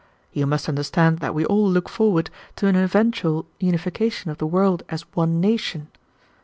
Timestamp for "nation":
5.39-5.89